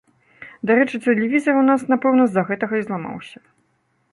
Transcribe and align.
Дарэчы, 0.69 0.99
тэлевізар 1.07 1.55
у 1.61 1.61
нас, 1.69 1.81
напэўна, 1.93 2.23
з-за 2.31 2.41
гэтага 2.49 2.73
і 2.81 2.89
зламаўся. 2.89 3.39